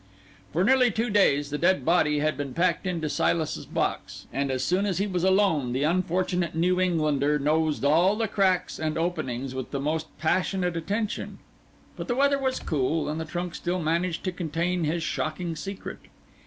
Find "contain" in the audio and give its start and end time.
14.31-14.85